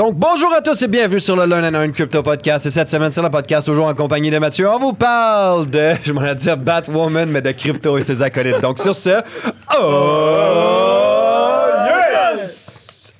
[0.00, 2.64] Donc, bonjour à tous et bienvenue sur le Learn and Earn Crypto Podcast.
[2.64, 5.92] Et cette semaine, sur le podcast, toujours en compagnie de Mathieu, on vous parle de,
[6.06, 8.62] je m'en dire Batwoman, mais de crypto et ses acolytes.
[8.62, 9.20] Donc, sur ce,
[9.78, 10.70] oh
[12.34, 13.12] yes!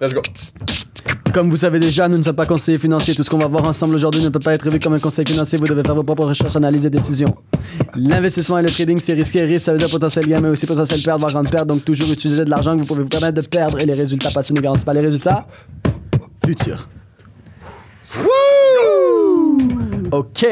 [0.00, 0.22] Let's go.
[1.32, 3.14] Comme vous savez déjà, nous ne sommes pas conseillers financiers.
[3.14, 5.24] Tout ce qu'on va voir ensemble aujourd'hui ne peut pas être vu comme un conseil
[5.26, 5.58] financier.
[5.58, 7.34] Vous devez faire vos propres recherches, analyses et décisions.
[7.94, 9.42] L'investissement et le trading, c'est risqué.
[9.42, 11.66] Risque, ça veut dire potentiel gain, mais aussi potentiel perdre, voire grande perte.
[11.66, 13.78] Donc, toujours utiliser de l'argent que vous pouvez vous permettre de perdre.
[13.80, 15.46] Et les résultats passés ne garantissent pas les résultats
[16.44, 16.88] futurs.
[20.10, 20.46] OK.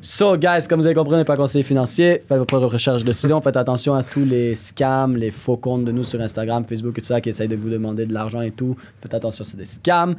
[0.00, 2.22] So, guys, comme vous avez compris, on n'est pas conseiller financier.
[2.28, 3.40] Faites vos propres recherches de décision.
[3.40, 7.00] Faites attention à tous les scams, les faux comptes de nous sur Instagram, Facebook et
[7.00, 8.76] tout ça qui essayent de vous demander de l'argent et tout.
[9.02, 10.14] Faites attention, c'est des scams.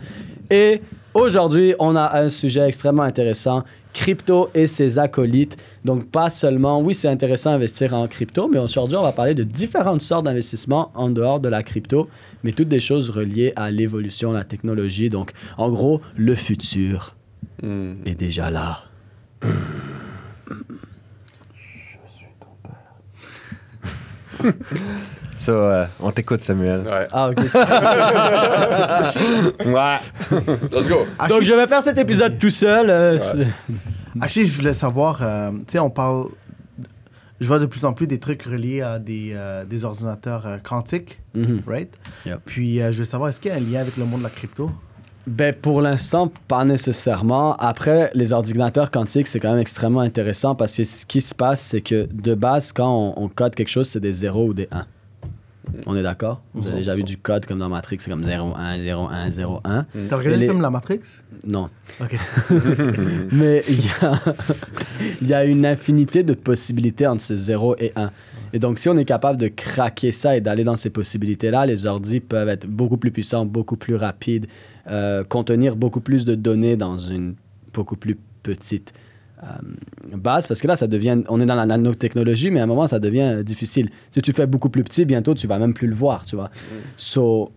[0.50, 0.82] Et
[1.14, 5.56] aujourd'hui, on a un sujet extrêmement intéressant crypto et ses acolytes.
[5.86, 9.44] Donc, pas seulement, oui, c'est intéressant d'investir en crypto, mais aujourd'hui, on va parler de
[9.44, 12.10] différentes sortes d'investissements en dehors de la crypto,
[12.44, 15.10] mais toutes des choses reliées à l'évolution, la technologie.
[15.10, 17.16] Donc, en gros, le futur
[17.64, 18.89] est déjà là.
[25.38, 26.82] Ça, euh, on t'écoute, Samuel.
[26.82, 27.08] Ouais.
[27.12, 27.38] Ah, ok.
[29.66, 29.98] Ouais.
[30.72, 31.06] Let's go.
[31.30, 32.90] Donc, je vais faire cet épisode tout seul.
[32.90, 33.48] euh, c'est-
[34.22, 36.26] Actually, je voulais savoir, euh, tu sais, on parle,
[37.40, 40.58] je vois de plus en plus des trucs reliés à des, euh, des ordinateurs euh,
[40.58, 41.62] quantiques, Mhm.
[41.68, 41.94] right?
[42.26, 42.40] Yep.
[42.46, 44.26] Puis, euh, je veux savoir, est-ce qu'il y a un lien avec le monde de
[44.26, 44.72] la crypto?
[45.28, 47.56] Ben, pour l'instant, pas nécessairement.
[47.58, 51.62] Après, les ordinateurs quantiques, c'est quand même extrêmement intéressant parce que ce qui se passe,
[51.62, 54.68] c'est que de base, quand on, on code quelque chose, c'est des 0 ou des
[54.72, 54.86] 1.
[55.86, 56.42] On est d'accord?
[56.54, 59.30] Vous avez déjà vu du code comme dans Matrix, c'est comme 0, 1, 0, 1,
[59.32, 59.86] 0, 1.
[60.10, 61.00] T'as regardé les- le film La Matrix?
[61.46, 61.70] Non.
[62.02, 62.18] Ok.
[63.32, 64.20] Mais il y a,
[65.22, 68.12] il y a une infinité de possibilités entre ce 0 et 1.
[68.54, 71.86] Et donc, si on est capable de craquer ça et d'aller dans ces possibilités-là, les
[71.86, 74.48] ordis peuvent être beaucoup plus puissants, beaucoup plus rapides,
[74.90, 77.36] euh, contenir beaucoup plus de données dans une
[77.74, 79.09] beaucoup plus petite euh,
[80.16, 80.48] base.
[80.48, 83.00] Parce que là, ça devient, on est dans la nanotechnologie, mais à un moment, ça
[83.00, 83.90] devient euh, difficile.
[84.12, 86.50] Si tu fais beaucoup plus petit, bientôt, tu vas même plus le voir, tu vois.
[86.98, 87.52] So,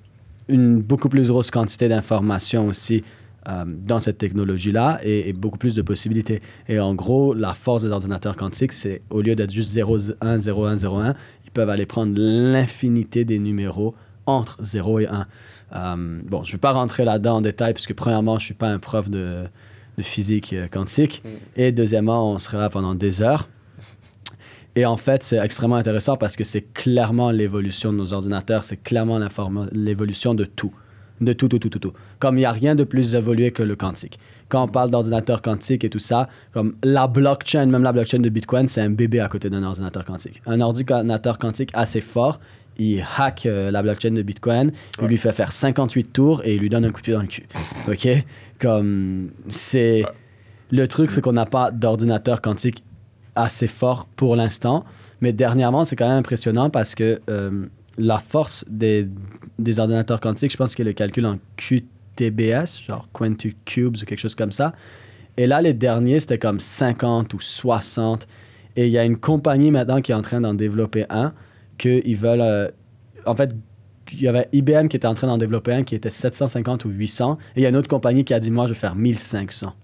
[0.49, 3.05] une beaucoup plus grosse quantité d'informations aussi
[3.49, 6.41] euh, dans cette technologie-là et, et beaucoup plus de possibilités.
[6.69, 10.39] Et en gros, la force des ordinateurs quantiques, c'est au lieu d'être juste 0, 1,
[10.39, 13.95] 0, 1, 0, 1, ils peuvent aller prendre l'infinité des numéros
[14.27, 15.27] entre 0 et 1.
[15.75, 18.55] Euh, bon, je ne vais pas rentrer là-dedans en détail, puisque premièrement, je ne suis
[18.55, 19.45] pas un prof de,
[19.99, 21.23] de physique euh, quantique.
[21.57, 23.49] Et deuxièmement, on serait là pendant des heures.
[24.75, 28.83] Et en fait, c'est extrêmement intéressant parce que c'est clairement l'évolution de nos ordinateurs, c'est
[28.83, 29.21] clairement
[29.73, 30.73] l'évolution de tout.
[31.21, 31.93] De tout, tout, tout, tout, tout.
[32.19, 34.19] Comme il n'y a rien de plus évolué que le quantique.
[34.49, 38.29] Quand on parle d'ordinateur quantique et tout ça, comme la blockchain, même la blockchain de
[38.29, 40.43] Bitcoin, c'est un bébé à côté d'un ordinateur quantique.
[40.47, 42.41] Un ordinateur quantique assez fort,
[42.79, 46.61] il hack euh, la blockchain de Bitcoin, il lui fait faire 58 tours et il
[46.61, 47.47] lui donne un coup de pied dans le cul.
[47.89, 48.09] OK?
[48.59, 50.05] Comme c'est.
[50.71, 52.83] Le truc, c'est qu'on n'a pas d'ordinateur quantique
[53.35, 54.85] assez fort pour l'instant.
[55.21, 57.67] Mais dernièrement, c'est quand même impressionnant parce que euh,
[57.99, 59.09] la force des,
[59.59, 64.21] des ordinateurs quantiques, je pense que le calcul en QTBS, genre Quantum Cubes ou quelque
[64.21, 64.73] chose comme ça.
[65.37, 68.27] Et là, les derniers, c'était comme 50 ou 60.
[68.77, 71.33] Et il y a une compagnie maintenant qui est en train d'en développer un,
[71.79, 72.41] qu'ils veulent...
[72.41, 72.69] euh,
[73.27, 73.55] en fait,
[74.13, 76.91] il y avait IBM qui était en train d'en développer un qui était 750 ou
[76.91, 77.39] 800.
[77.57, 79.75] Et il y a une autre compagnie qui a dit, moi, je vais faire 1500.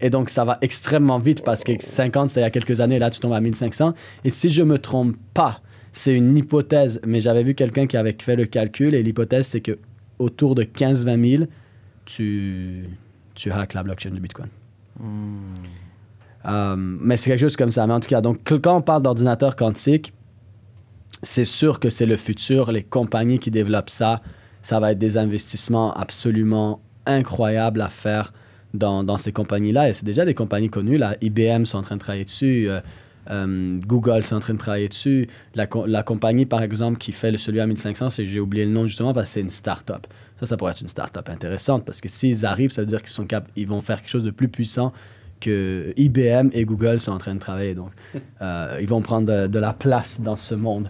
[0.00, 2.98] Et donc, ça va extrêmement vite parce que 50, c'était il y a quelques années,
[2.98, 3.92] là, tu tombes à 1500.
[4.24, 5.60] Et si je me trompe pas,
[5.92, 9.60] c'est une hypothèse, mais j'avais vu quelqu'un qui avait fait le calcul et l'hypothèse, c'est
[9.60, 9.78] que
[10.18, 11.44] autour de 15-20 000,
[12.04, 12.84] tu,
[13.34, 14.48] tu hacks la blockchain de Bitcoin.
[16.46, 17.86] Euh, mais c'est quelque chose comme ça.
[17.86, 20.12] Mais en tout cas, donc, quand on parle d'ordinateur quantique,
[21.22, 22.72] c'est sûr que c'est le futur.
[22.72, 24.22] Les compagnies qui développent ça,
[24.62, 28.32] ça va être des investissements absolument incroyables à faire
[28.74, 29.88] dans, dans ces compagnies-là.
[29.88, 30.98] Et c'est déjà des compagnies connues.
[30.98, 32.68] Là, IBM sont en train de travailler dessus.
[32.68, 32.80] euh,
[33.30, 35.28] euh, Google sont en train de travailler dessus.
[35.54, 38.64] La, co- la compagnie, par exemple, qui fait le, celui à 1500, c'est, j'ai oublié
[38.64, 40.06] le nom justement parce que c'est une start-up.
[40.40, 43.10] Ça, ça pourrait être une start-up intéressante parce que s'ils arrivent, ça veut dire qu'ils
[43.10, 44.92] sont cap- ils vont faire quelque chose de plus puissant
[45.40, 47.74] que IBM et Google sont en train de travailler.
[47.74, 47.90] Donc,
[48.42, 50.88] euh, ils vont prendre de, de la place dans ce monde.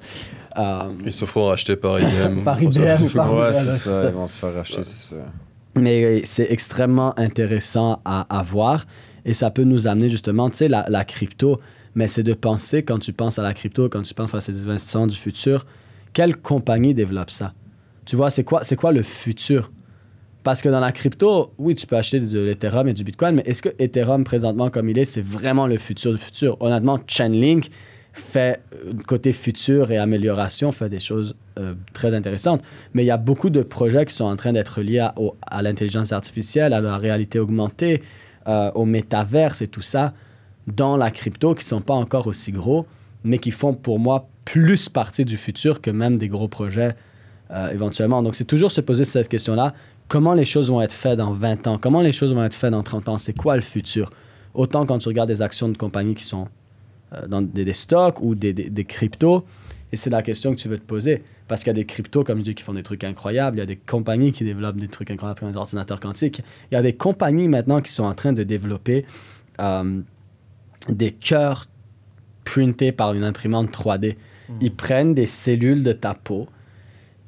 [0.58, 2.42] Euh, Ils se feront racheter par IBM.
[2.44, 4.08] Par IBM ou par Ouais, c'est c'est ça, ça.
[4.08, 5.16] ils vont se faire racheter, c'est ça.
[5.74, 8.86] Mais c'est extrêmement intéressant à, à voir
[9.24, 11.60] et ça peut nous amener justement, tu sais, la, la crypto,
[11.98, 14.62] mais c'est de penser quand tu penses à la crypto, quand tu penses à ces
[14.62, 15.66] investissements du futur,
[16.12, 17.54] quelle compagnie développe ça?
[18.04, 19.72] Tu vois, c'est quoi, quoi le futur?
[20.44, 23.42] Parce que dans la crypto, oui, tu peux acheter de l'Ethereum et du Bitcoin, mais
[23.46, 26.56] est-ce que Ethereum, présentement, comme il est, c'est vraiment le futur du futur?
[26.60, 27.68] Honnêtement, Chainlink
[28.12, 32.62] fait, euh, côté futur et amélioration, fait des choses euh, très intéressantes.
[32.94, 35.62] Mais il y a beaucoup de projets qui sont en train d'être liés à, à
[35.62, 38.04] l'intelligence artificielle, à la réalité augmentée,
[38.46, 40.14] euh, au métaverse et tout ça,
[40.74, 42.86] dans la crypto, qui ne sont pas encore aussi gros,
[43.24, 46.94] mais qui font pour moi plus partie du futur que même des gros projets
[47.50, 48.22] euh, éventuellement.
[48.22, 49.74] Donc, c'est toujours se poser cette question-là.
[50.08, 51.78] Comment les choses vont être faites dans 20 ans?
[51.78, 53.18] Comment les choses vont être faites dans 30 ans?
[53.18, 54.10] C'est quoi le futur?
[54.54, 56.48] Autant quand tu regardes des actions de compagnies qui sont
[57.12, 59.44] euh, dans des, stocks ou des, des, des cryptos.
[59.92, 61.22] Et c'est la question que tu veux te poser.
[61.48, 63.56] Parce qu'il y a des cryptos, comme je dis, qui font des trucs incroyables.
[63.56, 66.42] Il y a des compagnies qui développent des trucs incroyables comme les ordinateurs quantiques.
[66.70, 69.06] Il y a des compagnies maintenant qui sont en train de développer
[69.60, 70.00] euh,
[70.88, 71.68] des cœurs
[72.44, 74.16] printés par une imprimante 3D.
[74.60, 76.48] Ils prennent des cellules de ta peau,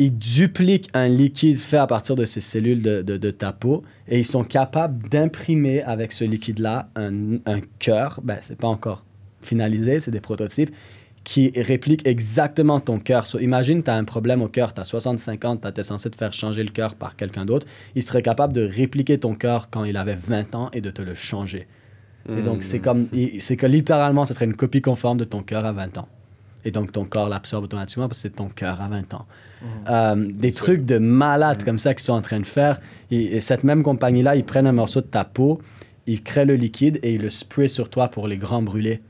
[0.01, 3.83] ils dupliquent un liquide fait à partir de ces cellules de, de, de ta peau
[4.09, 8.19] et ils sont capables d'imprimer avec ce liquide-là un, un cœur.
[8.25, 9.05] Ben, c'est pas encore
[9.43, 10.75] finalisé, c'est des prototypes
[11.23, 13.27] qui répliquent exactement ton cœur.
[13.27, 16.09] So, imagine, tu as un problème au cœur, tu as 65 ans, tu es censé
[16.09, 17.67] te faire changer le cœur par quelqu'un d'autre.
[17.95, 21.03] Il serait capable de répliquer ton cœur quand il avait 20 ans et de te
[21.03, 21.69] le changer.
[22.29, 25.43] Et donc, c'est comme, il- c'est que littéralement, ce serait une copie conforme de ton
[25.43, 26.09] cœur à 20 ans.
[26.65, 29.27] Et donc, ton corps l'absorbe automatiquement parce que c'est ton cœur à 20 ans.
[29.91, 32.81] Euh, des trucs de malades comme ça qu'ils sont en train de faire.
[33.11, 35.61] Et, et cette même compagnie-là, ils prennent un morceau de ta peau,
[36.07, 39.01] ils créent le liquide et ils le sprayent sur toi pour les grands brûlés.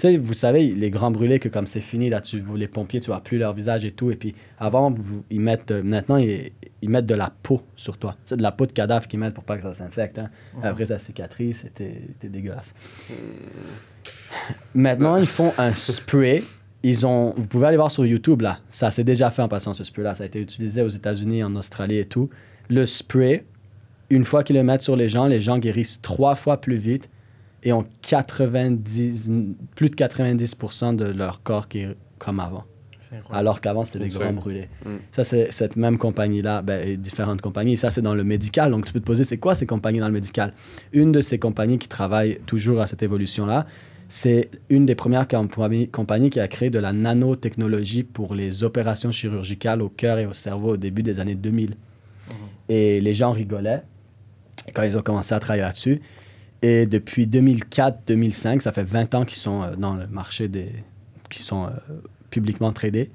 [0.00, 2.68] Tu sais, vous savez, les grands brûlés, que comme c'est fini, là, tu, vous, les
[2.68, 4.10] pompiers, tu vois plus leur visage et tout.
[4.10, 7.98] Et puis avant, vous- ils mettent, euh, maintenant, ils, ils mettent de la peau sur
[7.98, 8.16] toi.
[8.24, 10.18] C'est de la peau de cadavre qu'ils mettent pour pas que ça s'infecte.
[10.18, 10.30] hein.
[10.62, 12.74] Après, ça cicatrise, c'était c'était dégueulasse.
[14.74, 16.44] Maintenant, ils font un spray.
[16.82, 18.60] Ils ont, vous pouvez aller voir sur YouTube, là.
[18.70, 20.14] Ça s'est déjà fait en passant, ce spray-là.
[20.14, 22.30] Ça a été utilisé aux États-Unis, en Australie et tout.
[22.70, 23.44] Le spray,
[24.08, 27.10] une fois qu'ils le mettent sur les gens, les gens guérissent trois fois plus vite
[27.62, 29.30] et ont 90,
[29.74, 32.64] plus de 90% de leur corps qui est comme avant.
[33.00, 33.38] C'est incroyable.
[33.38, 34.68] Alors qu'avant, c'était des grands brûlés.
[34.84, 34.96] Mm.
[35.12, 37.76] Ça, c'est cette même compagnie-là, ben, et différentes compagnies.
[37.76, 38.70] Ça, c'est dans le médical.
[38.70, 40.52] Donc, tu peux te poser, c'est quoi ces compagnies dans le médical?
[40.92, 43.66] Une de ces compagnies qui travaille toujours à cette évolution-là,
[44.08, 49.12] c'est une des premières compagnies, compagnies qui a créé de la nanotechnologie pour les opérations
[49.12, 51.76] chirurgicales au cœur et au cerveau au début des années 2000.
[52.68, 53.82] Et les gens rigolaient
[54.74, 56.00] quand ils ont commencé à travailler là-dessus.
[56.62, 60.70] Et depuis 2004-2005, ça fait 20 ans qu'ils sont euh, dans le marché des...
[61.28, 61.70] qui sont euh,
[62.30, 63.10] publiquement tradés.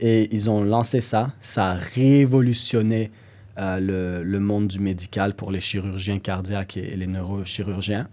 [0.00, 1.32] Et ils ont lancé ça.
[1.40, 3.10] Ça a révolutionné
[3.58, 8.08] euh, le, le monde du médical pour les chirurgiens cardiaques et, et les neurochirurgiens.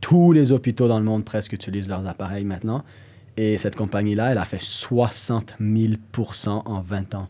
[0.00, 2.84] Tous les hôpitaux dans le monde presque utilisent leurs appareils maintenant.
[3.38, 7.28] Et cette compagnie-là, elle a fait 60 000% en 20 ans.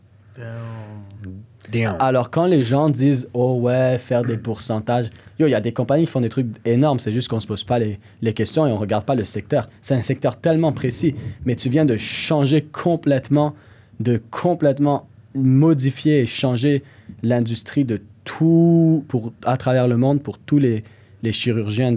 [1.71, 1.97] Damn.
[1.99, 5.73] Alors, quand les gens disent, oh ouais, faire des pourcentages, yo, il y a des
[5.73, 8.65] compagnies qui font des trucs énormes, c'est juste qu'on se pose pas les, les questions
[8.65, 9.69] et on regarde pas le secteur.
[9.81, 13.53] C'est un secteur tellement précis, mais tu viens de changer complètement,
[13.99, 16.83] de complètement modifier et changer
[17.21, 20.83] l'industrie de tout, pour, à travers le monde, pour tous les,
[21.23, 21.95] les chirurgiens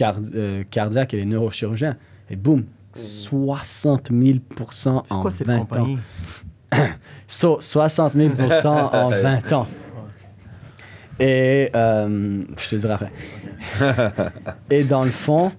[0.00, 1.96] euh, cardiaques et les neurochirurgiens.
[2.30, 2.64] Et boum,
[2.94, 4.38] 60 000
[4.70, 5.96] C'est en quoi cette 20 ans.
[7.28, 8.30] So, 60 000
[8.64, 9.66] en 20 ans.
[11.20, 13.12] Et euh, je te dirai après.
[14.70, 15.52] Et dans le fond,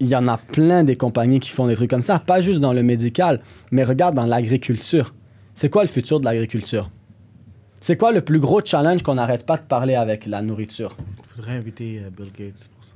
[0.00, 2.60] il y en a plein des compagnies qui font des trucs comme ça, pas juste
[2.60, 3.40] dans le médical,
[3.70, 5.14] mais regarde dans l'agriculture.
[5.54, 6.90] C'est quoi le futur de l'agriculture?
[7.80, 10.96] C'est quoi le plus gros challenge qu'on n'arrête pas de parler avec la nourriture?
[11.18, 12.94] Il faudrait inviter euh, Bill Gates pour ça.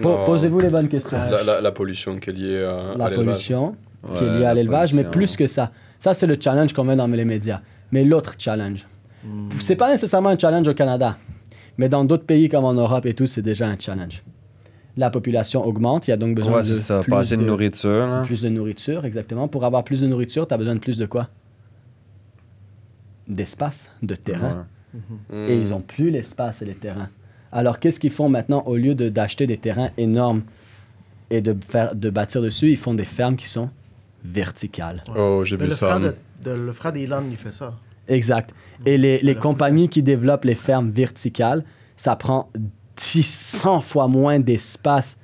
[0.00, 0.24] Po-.
[0.24, 1.18] Posez-vous les bonnes questions.
[1.30, 3.14] La, la- la pollution qui est liée à, la à l'élevage.
[3.16, 3.76] pollution
[4.16, 5.72] qui est Ouais, liée à la l'élevage, mais plus que ça.
[6.00, 7.60] Ça, c'est le challenge qu'on met dans les médias.
[7.92, 8.86] Mais l'autre challenge,
[9.22, 9.50] Hmm.
[9.60, 11.18] c'est pas nécessairement un challenge au Canada,
[11.76, 14.22] mais dans d'autres pays comme en Europe et tout, c'est déjà un challenge.
[14.96, 17.00] La population augmente, il y a donc besoin Ouais, de c'est ça.
[17.00, 18.22] plus de de- nourriture, là.
[18.22, 19.46] Plus de nourriture, exactement.
[19.46, 21.28] Pour avoir plus de nourriture, tu as besoin de plus de quoi?
[23.28, 24.66] D'espace, de terrain.
[24.94, 25.34] Mm.
[25.48, 27.10] Et ils n'ont plus l'espace et les terrains.
[27.52, 30.42] Alors, qu'est-ce qu'ils font maintenant au lieu de- d'acheter des terrains énormes
[31.30, 32.70] et de, faire, de bâtir dessus?
[32.70, 33.70] Ils font des fermes qui sont
[34.24, 35.02] verticales.
[35.16, 35.86] Oh, j'ai vu le ça.
[35.86, 37.74] frère, de, de- le frère d'Elon, il fait ça.
[38.08, 38.52] Exact.
[38.86, 41.64] Et les, les compagnies qui développent les fermes verticales,
[41.96, 42.50] ça prend
[42.96, 45.18] 10, 100 fois moins d'espace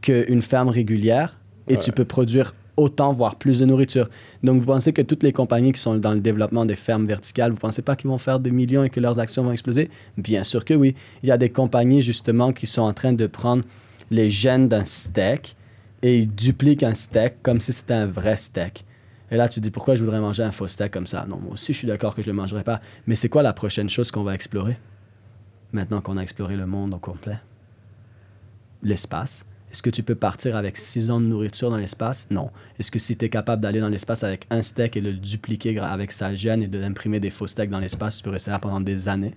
[0.00, 1.36] qu'une ferme régulière
[1.68, 1.78] et Ouais.
[1.78, 4.08] tu peux produire autant, voire plus de nourriture.
[4.42, 7.52] Donc, vous pensez que toutes les compagnies qui sont dans le développement des fermes verticales,
[7.52, 9.90] vous pensez pas qu'ils vont faire des millions et que leurs actions vont exploser?
[10.18, 10.96] Bien sûr que oui.
[11.22, 13.62] Il y a des compagnies, justement, qui sont en train de prendre
[14.10, 15.54] les gènes d'un steak
[16.04, 18.84] et ils dupliquent un steak comme si c'était un vrai steak.
[19.30, 21.24] Et là, tu dis, pourquoi je voudrais manger un faux steak comme ça?
[21.26, 22.82] Non, moi aussi, je suis d'accord que je ne le mangerai pas.
[23.06, 24.76] Mais c'est quoi la prochaine chose qu'on va explorer?
[25.72, 27.38] maintenant qu'on a exploré le monde au complet,
[28.82, 32.28] l'espace, est-ce que tu peux partir avec 6 ans de nourriture dans l'espace?
[32.30, 32.50] Non.
[32.78, 35.16] Est-ce que si tu es capable d'aller dans l'espace avec un steak et de le
[35.16, 38.52] dupliquer avec sa gène et de d'imprimer des faux steaks dans l'espace, tu peux rester
[38.52, 39.34] là pendant des années?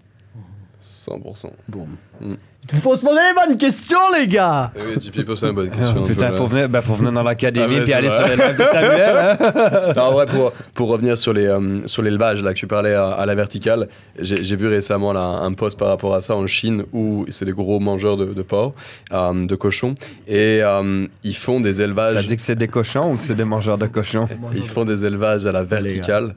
[0.87, 1.51] 100%.
[1.67, 1.87] Boum.
[2.21, 2.33] Mm.
[2.73, 4.73] Il faut se poser les bonnes questions, les gars!
[4.75, 6.03] Eh oui, JP pose une bonne Ah, question.
[6.03, 8.17] putain, je- faut venir, ben, faut venir dans Ah, l'académie mais puis c'est aller vrai.
[8.17, 9.15] sur les lives de Samuel.
[9.17, 9.93] hein.
[9.95, 12.93] Non, en vrai, pour, pour revenir sur les euh, sur l'élevage là que tu parlais
[12.93, 13.87] à, à la verticale,
[14.19, 17.53] j'ai vu récemment là, un post par rapport à ça en Chine où c'est des
[17.53, 18.73] gros mangeurs de, de porc,
[19.13, 19.95] euh, de cochons,
[20.27, 22.25] et euh, ils font des T'as élevages.
[22.25, 24.27] dit que c'est des cochons ou que c'est des mangeurs de cochons?
[24.53, 26.35] Ils font des élevages à la verticale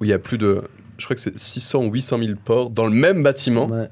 [0.00, 0.62] où il y a plus de,
[0.98, 3.88] je crois que c'est 600 ou 800 000 porcs dans le même bâtiment Ouais.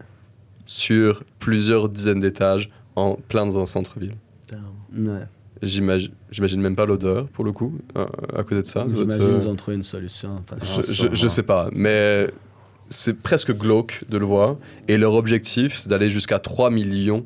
[0.66, 4.14] sur plusieurs dizaines d'étages en plein dans un centre-ville.
[4.96, 5.22] Ouais.
[5.62, 8.04] J'imagine, même pas l'odeur pour le coup euh,
[8.36, 8.84] à côté de ça.
[8.88, 10.42] J'imagine euh, qu'ils ont trouvé une solution.
[10.60, 12.28] Je, je, je sais pas, mais
[12.90, 14.56] c'est presque glauque de le voir.
[14.88, 17.24] Et leur objectif, c'est d'aller jusqu'à 3 millions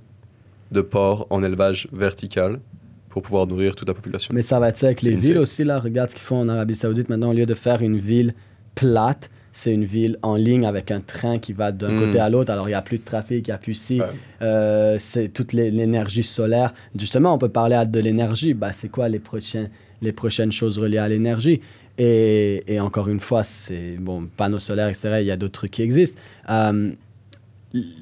[0.71, 2.61] de porcs en élevage vertical
[3.09, 4.35] pour pouvoir nourrir toute la population.
[4.35, 5.64] Mais ça va être ça avec les villes aussi.
[5.64, 7.09] Là, regarde ce qu'ils font en Arabie Saoudite.
[7.09, 8.35] Maintenant, au lieu de faire une ville
[8.75, 12.01] plate, c'est une ville en ligne avec un train qui va d'un Mm.
[12.01, 12.53] côté à l'autre.
[12.53, 14.01] Alors, il n'y a plus de trafic, il n'y a plus ci.
[14.01, 14.07] Ouais.
[14.43, 16.75] Euh, c'est toute l'é- l'énergie solaire.
[16.95, 18.53] Justement, on peut parler de l'énergie.
[18.53, 19.69] Bah, c'est quoi les, prochains,
[20.03, 21.61] les prochaines choses reliées à l'énergie?
[21.97, 25.17] Et, et encore une fois, c'est bon, panneaux solaires, etc.
[25.21, 26.21] Il y a d'autres trucs qui existent.
[26.51, 26.91] Euh,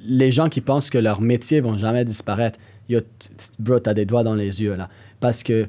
[0.07, 2.59] les gens qui pensent que leur métier vont jamais disparaître,
[2.89, 3.01] yo,
[3.61, 4.89] bro, t'as des doigts dans les yeux là.
[5.21, 5.69] Parce que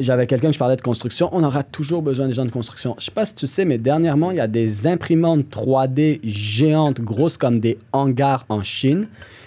[0.00, 2.96] j'avais quelqu'un que je parlais de construction, on aura toujours besoin des gens de construction.
[2.98, 7.00] Je sais pas si tu sais, mais dernièrement, il y a des imprimantes 3D géantes,
[7.00, 9.06] grosses comme des hangars en Chine,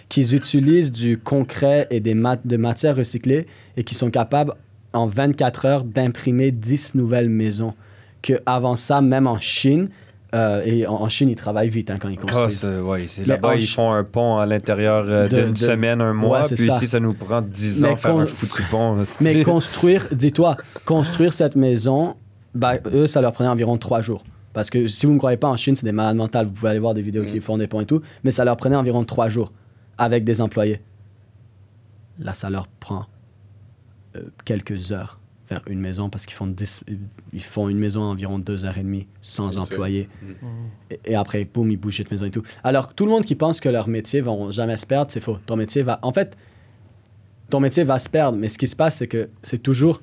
[0.09, 4.53] qui utilisent du concret et des de matières recyclées et qui sont capables,
[4.93, 7.73] en 24 heures, d'imprimer 10 nouvelles maisons.
[8.21, 9.89] Que avant ça, même en Chine,
[10.33, 12.59] euh, et en, en Chine, ils travaillent vite hein, quand ils Ah, construisent.
[12.59, 16.41] c'est- ouais, Là-bas, ils font un pont à l'intérieur euh, d'une semaine, un mois.
[16.43, 16.77] Ouais, puis ça.
[16.77, 19.03] ici, ça nous prend 10 Mais ans faire un foutu pont.
[19.21, 22.15] Mais construire, dis-toi, construire cette maison,
[22.55, 24.23] bah, eux, ça leur prenait environ trois jours.
[24.53, 26.45] Parce que si vous ne croyez pas, en Chine, c'est des malades mentales.
[26.45, 28.01] Vous pouvez aller voir des vidéos qui font des ponts et tout.
[28.23, 29.51] Mais ça leur prenait environ trois jours
[29.97, 30.79] avec des employés.
[32.19, 33.05] Là, ça leur prend
[34.15, 36.81] euh, quelques heures faire une maison parce qu'ils font, 10
[37.33, 40.09] ils font une maison en environ deux heures et demie sans employés.
[40.21, 40.47] Mm.
[40.91, 42.43] Et, et après, boum, ils bougent cette maison et tout.
[42.63, 45.37] Alors, tout le monde qui pense que leur métier vont jamais se perdre, c'est faux.
[45.45, 45.99] Ton métier va.
[46.01, 46.37] En fait,
[47.49, 50.01] ton métier va se perdre, mais ce qui se passe, c'est que c'est toujours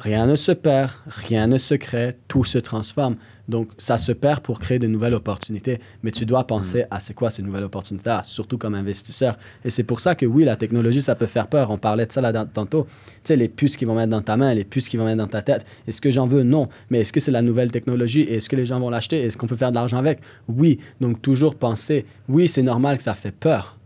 [0.00, 3.16] rien ne se perd, rien ne se crée, tout se transforme.
[3.50, 5.80] Donc, ça se perd pour créer de nouvelles opportunités.
[6.02, 9.36] Mais tu dois penser à c'est quoi ces nouvelles opportunités, surtout comme investisseur.
[9.64, 11.70] Et c'est pour ça que oui, la technologie, ça peut faire peur.
[11.70, 12.84] On parlait de ça là tantôt.
[12.84, 15.18] Tu sais, les puces qu'ils vont mettre dans ta main, les puces qu'ils vont mettre
[15.18, 15.66] dans ta tête.
[15.88, 16.44] Est-ce que j'en veux?
[16.44, 16.68] Non.
[16.90, 18.20] Mais est-ce que c'est la nouvelle technologie?
[18.20, 19.20] Et Est-ce que les gens vont l'acheter?
[19.20, 20.20] Est-ce qu'on peut faire de l'argent avec?
[20.48, 20.78] Oui.
[21.00, 23.76] Donc, toujours penser, oui, c'est normal que ça fait peur.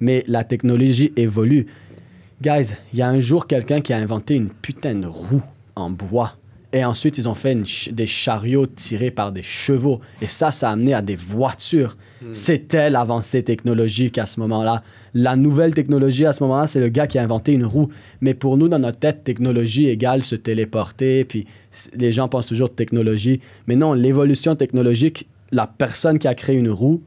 [0.00, 1.66] Mais la technologie évolue.
[2.40, 5.42] Guys, il y a un jour quelqu'un qui a inventé une putain de roue
[5.74, 6.36] en bois.
[6.74, 10.00] Et ensuite, ils ont fait une ch- des chariots tirés par des chevaux.
[10.20, 11.96] Et ça, ça a amené à des voitures.
[12.32, 14.82] C'était l'avancée technologique à ce moment-là.
[15.14, 17.88] La nouvelle technologie à ce moment-là, c'est le gars qui a inventé une roue.
[18.20, 21.24] Mais pour nous, dans notre tête, technologie égale se téléporter.
[21.24, 21.46] Puis
[21.94, 23.40] les gens pensent toujours technologie.
[23.66, 27.02] Mais non, l'évolution technologique, la personne qui a créé une roue,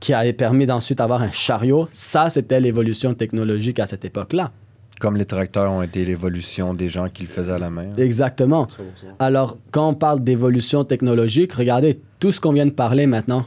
[0.00, 4.52] qui a permis d'ensuite avoir un chariot, ça, c'était l'évolution technologique à cette époque-là.
[5.00, 7.90] Comme les tracteurs ont été l'évolution des gens qui le faisaient à la main.
[7.96, 8.66] Exactement.
[8.66, 8.76] 100%.
[9.18, 13.46] Alors, quand on parle d'évolution technologique, regardez tout ce qu'on vient de parler maintenant,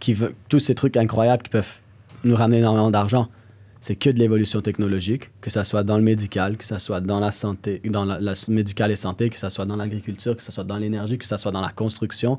[0.00, 1.82] qui veut, tous ces trucs incroyables qui peuvent
[2.24, 3.28] nous ramener énormément d'argent,
[3.80, 7.20] c'est que de l'évolution technologique, que ce soit dans le médical, que ce soit dans
[7.20, 10.50] la santé, dans la, la médical et santé, que ce soit dans l'agriculture, que ce
[10.50, 12.38] soit dans l'énergie, que ce soit dans la construction.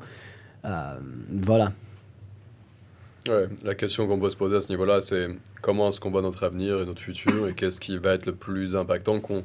[0.64, 0.98] Euh,
[1.30, 1.72] voilà.
[3.26, 5.28] Ouais, la question qu'on peut se poser à ce niveau-là, c'est
[5.60, 8.34] comment est-ce qu'on voit notre avenir et notre futur et qu'est-ce qui va être le
[8.34, 9.44] plus impactant qu'on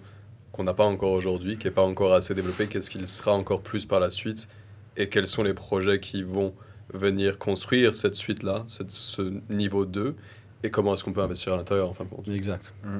[0.53, 3.61] qu'on n'a pas encore aujourd'hui, qui n'est pas encore assez développé, qu'est-ce qu'il sera encore
[3.61, 4.47] plus par la suite
[4.95, 6.53] et quels sont les projets qui vont
[6.93, 10.15] venir construire cette suite-là, ce niveau 2
[10.61, 12.27] et comment est-ce qu'on peut investir à l'intérieur en fin de compte.
[12.27, 12.71] Exact.
[12.83, 12.99] Mm.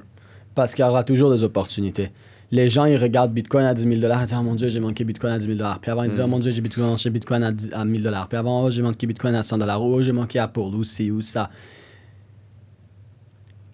[0.56, 2.12] Parce qu'il y aura toujours des opportunités.
[2.54, 4.80] Les gens, ils regardent Bitcoin à 10 000 dollars, ils disent Oh mon Dieu, j'ai
[4.80, 5.80] manqué Bitcoin à 10 000 dollars.
[5.80, 6.26] Puis avant, ils disent Mm.
[6.26, 8.28] Oh mon Dieu, j'ai Bitcoin, j'ai Bitcoin à, 10 à 1000 dollars.
[8.28, 9.82] Puis avant, oh, j'ai manqué Bitcoin à 100 dollars.
[9.82, 11.50] Oh, j'ai manqué Apple, ou ci, ou ça.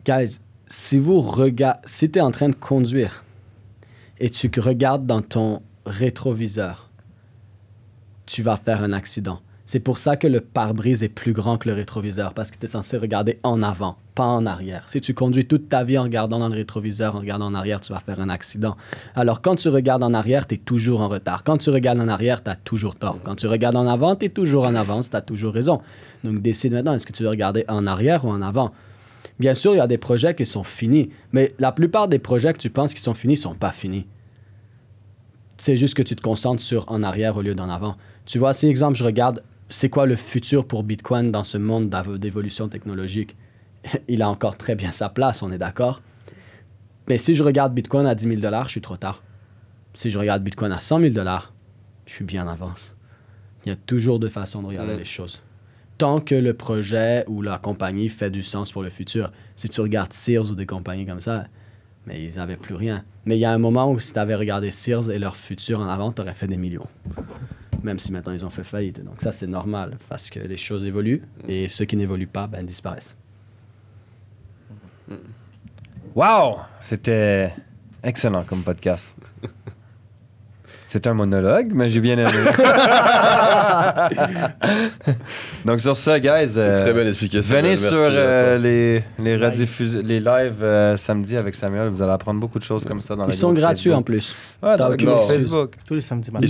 [0.05, 3.25] Guys, si vous regardez, si tu es en train de conduire
[4.17, 6.89] et tu regardes dans ton rétroviseur,
[8.25, 9.41] tu vas faire un accident.
[9.71, 12.65] C'est pour ça que le pare-brise est plus grand que le rétroviseur, parce que tu
[12.65, 14.89] es censé regarder en avant, pas en arrière.
[14.89, 17.79] Si tu conduis toute ta vie en regardant dans le rétroviseur, en regardant en arrière,
[17.79, 18.77] tu vas faire un accident.
[19.13, 21.43] Alors quand tu regardes en arrière, tu es toujours en retard.
[21.43, 23.19] Quand tu regardes en arrière, tu as toujours tort.
[23.23, 25.81] Quand tu regardes en avant, tu es toujours en avance, tu as toujours raison.
[26.23, 28.71] Donc décide maintenant, est-ce que tu veux regarder en arrière ou en avant?
[29.37, 32.53] Bien sûr, il y a des projets qui sont finis, mais la plupart des projets
[32.53, 34.07] que tu penses qui sont finis sont pas finis.
[35.59, 37.97] C'est juste que tu te concentres sur en arrière au lieu d'en avant.
[38.25, 41.89] Tu vois, si exemple, je regarde, c'est quoi le futur pour Bitcoin dans ce monde
[42.17, 43.35] d'évolution technologique?
[44.07, 46.01] Il a encore très bien sa place, on est d'accord.
[47.07, 49.23] Mais si je regarde Bitcoin à 10 000 dollars, je suis trop tard.
[49.95, 51.53] Si je regarde Bitcoin à 100 000 dollars,
[52.05, 52.95] je suis bien en avance.
[53.65, 55.41] Il y a toujours deux façons de regarder les choses.
[55.97, 59.31] Tant que le projet ou la compagnie fait du sens pour le futur.
[59.55, 61.45] Si tu regardes Sears ou des compagnies comme ça,
[62.07, 63.03] mais ils n'avaient plus rien.
[63.25, 65.81] Mais il y a un moment où si tu avais regardé Sears et leur futur
[65.81, 66.87] en avant, tu aurais fait des millions.
[67.83, 69.03] Même si maintenant ils ont fait faillite.
[69.03, 72.65] Donc ça, c'est normal parce que les choses évoluent et ceux qui n'évoluent pas, ben,
[72.65, 73.17] disparaissent.
[76.15, 76.59] Wow!
[76.81, 77.53] C'était
[78.03, 79.15] excellent comme podcast.
[80.91, 82.31] C'est un monologue, mais j'ai bien aimé.
[85.65, 87.41] Donc sur ça, guys, euh, Très bien expliqué.
[87.41, 88.57] venez sur euh, toi.
[88.57, 91.89] les, les, rediffus- les lives euh, samedi avec Samuel.
[91.89, 93.97] Vous allez apprendre beaucoup de choses comme ça dans Ils le sont groupe gratuits en
[94.03, 94.05] Facebook.
[94.05, 94.35] plus.
[94.63, 95.73] Ouais, dans le T'as groupe aucune Facebook.
[95.87, 96.45] Tous les samedis matins.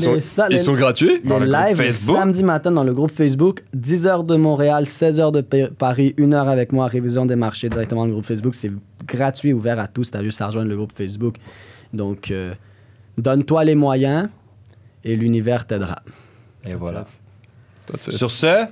[0.50, 1.22] Ils sont, les- gratuits?
[1.24, 2.18] Dans le Facebook?
[2.18, 6.72] samedi matin dans le groupe Facebook, 10h de Montréal, 16h de Pa- Paris, 1h avec
[6.72, 8.56] moi, révision des marchés directement dans le groupe Facebook.
[8.56, 8.72] C'est
[9.06, 10.12] gratuit, ouvert à tous.
[10.12, 11.36] T'as juste à rejoindre le groupe Facebook.
[11.94, 12.54] Donc, euh,
[13.22, 14.30] donne-toi les moyens
[15.04, 16.00] et l'univers t'aidera.
[16.66, 17.06] Et voilà.
[18.00, 18.68] Sur ce,